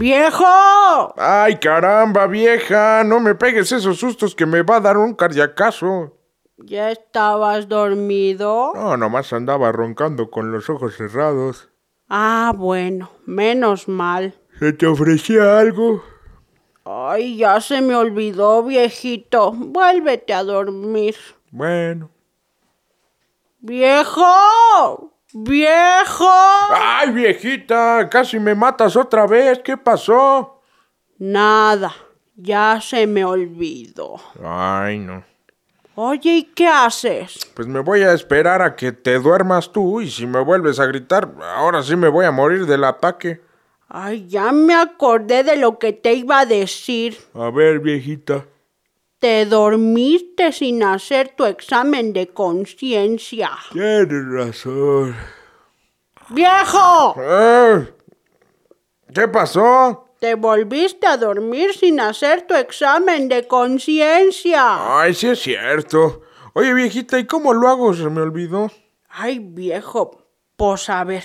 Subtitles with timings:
[0.00, 1.12] ¡Viejo!
[1.18, 6.16] Ay, caramba, vieja, no me pegues esos sustos que me va a dar un cardiacazo.
[6.56, 8.72] ¿Ya estabas dormido?
[8.74, 11.68] No, nomás andaba roncando con los ojos cerrados.
[12.08, 14.32] Ah, bueno, menos mal.
[14.58, 16.02] ¿Se te ofrecía algo?
[16.86, 19.52] Ay, ya se me olvidó, viejito.
[19.52, 21.14] Vuélvete a dormir.
[21.50, 22.08] Bueno.
[23.58, 25.12] ¡Viejo!
[25.32, 26.28] ¡Viejo!
[26.70, 29.60] Ay, viejita, casi me matas otra vez.
[29.60, 30.60] ¿Qué pasó?
[31.18, 31.94] Nada,
[32.34, 34.16] ya se me olvidó.
[34.42, 35.24] Ay, no.
[35.94, 37.38] Oye, ¿y qué haces?
[37.54, 40.86] Pues me voy a esperar a que te duermas tú y si me vuelves a
[40.86, 43.40] gritar, ahora sí me voy a morir del ataque.
[43.88, 47.18] Ay, ya me acordé de lo que te iba a decir.
[47.34, 48.46] A ver, viejita.
[49.20, 53.50] Te dormiste sin hacer tu examen de conciencia.
[53.70, 55.14] Tienes razón.
[56.30, 57.14] ¡Viejo!
[57.18, 57.94] Eh,
[59.14, 60.14] ¿Qué pasó?
[60.20, 65.00] Te volviste a dormir sin hacer tu examen de conciencia.
[65.00, 66.22] Ay, sí es cierto.
[66.54, 67.92] Oye, viejita, ¿y cómo lo hago?
[67.92, 68.72] Se me olvidó.
[69.10, 70.24] Ay, viejo,
[70.56, 71.24] pues a ver.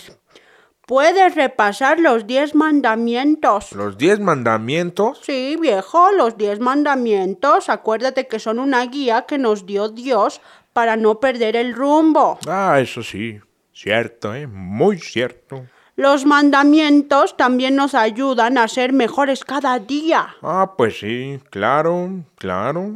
[0.88, 3.72] Puedes repasar los diez mandamientos.
[3.72, 5.20] ¿Los diez mandamientos?
[5.24, 7.70] Sí, viejo, los diez mandamientos.
[7.70, 10.42] Acuérdate que son una guía que nos dio Dios
[10.74, 12.38] para no perder el rumbo.
[12.48, 13.40] Ah, eso sí.
[13.74, 14.46] Cierto, ¿eh?
[14.46, 15.66] Muy cierto.
[15.96, 20.36] Los mandamientos también nos ayudan a ser mejores cada día.
[20.44, 22.92] Ah, pues sí, claro, claro.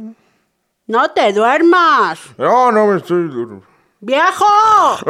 [0.86, 2.20] No te duermas.
[2.38, 3.24] No, no me estoy...
[3.28, 3.62] dur-
[4.02, 4.46] ¡Viejo!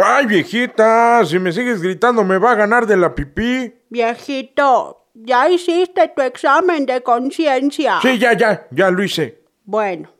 [0.03, 3.73] Ay, viejita, si me sigues gritando me va a ganar de la pipí.
[3.89, 8.01] Viejito, ya hiciste tu examen de conciencia.
[8.03, 9.45] Sí, ya, ya, ya lo hice.
[9.65, 10.13] Bueno,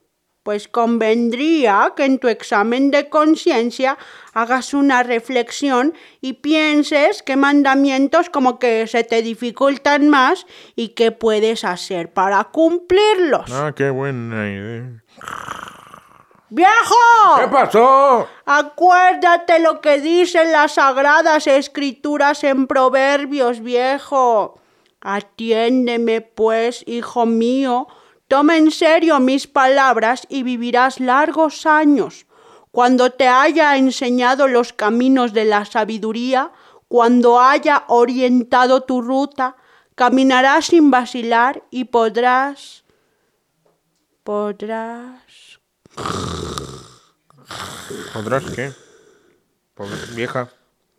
[0.45, 3.99] pues convendría que en tu examen de conciencia
[4.35, 11.11] hagas una reflexión y pienses qué mandamientos como que se te dificultan más y qué
[11.11, 13.51] puedes hacer para cumplirlos.
[13.51, 15.03] Ah, qué buena idea.
[16.51, 16.97] ¡Viejo!
[17.39, 18.27] ¿Qué pasó?
[18.45, 24.61] Acuérdate lo que dicen las sagradas escrituras en Proverbios, viejo.
[25.01, 27.87] Atiéndeme, pues, hijo mío,
[28.27, 32.27] toma en serio mis palabras y vivirás largos años.
[32.73, 36.51] Cuando te haya enseñado los caminos de la sabiduría,
[36.89, 39.57] cuando haya orientado tu ruta,
[39.95, 42.85] caminarás sin vacilar y podrás...
[44.25, 45.50] podrás...
[48.13, 48.73] ¿Podrás qué?
[50.15, 50.49] Vieja,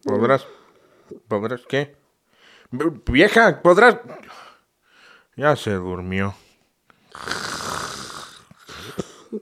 [0.03, 0.47] ¿podrás?
[1.28, 1.95] ¿Podrás qué?
[2.72, 3.97] Vieja, ¿podrás?
[5.35, 6.34] Ya se durmió.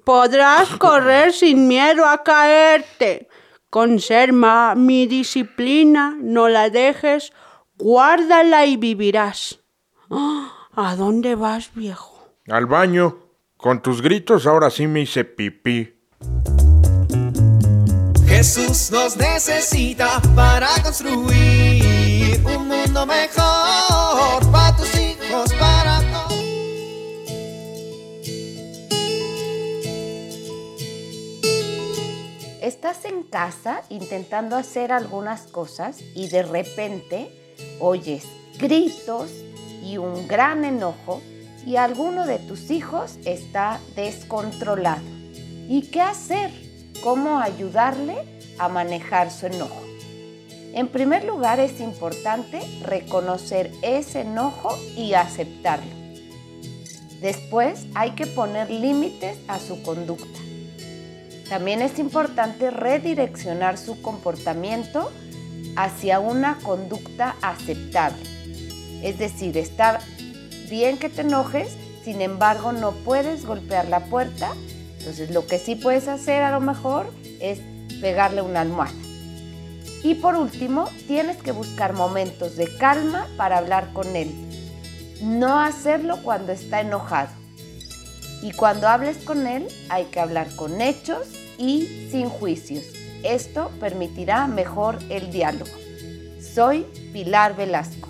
[0.04, 3.28] Podrás correr sin miedo a caerte.
[3.70, 7.32] Conserva mi disciplina, no la dejes,
[7.78, 9.60] guárdala y vivirás.
[10.10, 10.52] ¡Ah!
[10.76, 12.30] ¿A dónde vas, viejo?
[12.48, 13.29] Al baño.
[13.60, 15.94] Con tus gritos ahora sí me hice pipí.
[18.26, 26.40] Jesús nos necesita para construir un mundo mejor para tus hijos, para todos.
[32.62, 38.24] Estás en casa intentando hacer algunas cosas y de repente oyes
[38.58, 39.30] gritos
[39.84, 41.22] y un gran enojo
[41.70, 45.04] y alguno de tus hijos está descontrolado.
[45.68, 46.50] ¿Y qué hacer?
[47.04, 48.16] ¿Cómo ayudarle
[48.58, 49.80] a manejar su enojo?
[50.74, 55.92] En primer lugar es importante reconocer ese enojo y aceptarlo.
[57.22, 60.40] Después hay que poner límites a su conducta.
[61.50, 65.12] También es importante redireccionar su comportamiento
[65.76, 68.24] hacia una conducta aceptable.
[69.04, 70.00] Es decir, está
[70.70, 74.54] bien que te enojes sin embargo no puedes golpear la puerta.
[74.98, 77.60] Entonces lo que sí puedes hacer a lo mejor es
[78.02, 78.94] pegarle una almohada.
[80.02, 84.34] Y por último, tienes que buscar momentos de calma para hablar con él.
[85.22, 87.30] No hacerlo cuando está enojado.
[88.42, 91.28] Y cuando hables con él hay que hablar con hechos
[91.58, 92.86] y sin juicios.
[93.24, 95.72] Esto permitirá mejor el diálogo.
[96.42, 98.08] Soy Pilar Velasco.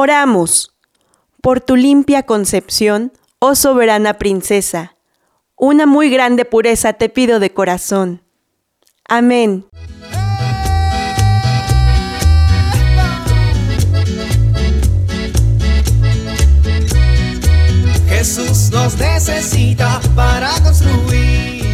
[0.00, 0.76] Oramos
[1.42, 4.94] por tu limpia concepción, oh soberana princesa.
[5.56, 8.22] Una muy grande pureza te pido de corazón.
[9.08, 9.66] Amén.
[18.08, 21.64] Jesús nos necesita para construir.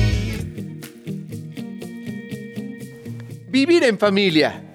[3.51, 4.74] Vivir en familia.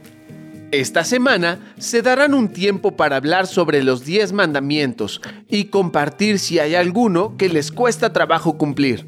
[0.71, 6.59] Esta semana se darán un tiempo para hablar sobre los 10 mandamientos y compartir si
[6.59, 9.07] hay alguno que les cuesta trabajo cumplir.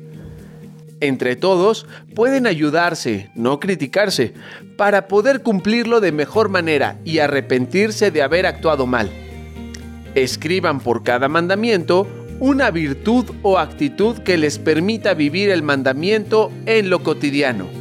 [1.02, 1.86] Entre todos
[2.16, 4.34] pueden ayudarse, no criticarse,
[4.76, 9.12] para poder cumplirlo de mejor manera y arrepentirse de haber actuado mal.
[10.16, 12.08] Escriban por cada mandamiento
[12.40, 17.81] una virtud o actitud que les permita vivir el mandamiento en lo cotidiano.